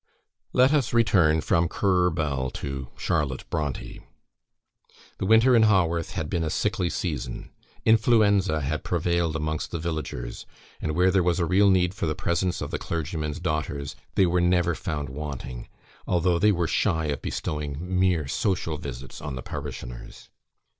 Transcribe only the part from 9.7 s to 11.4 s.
villagers, and where there was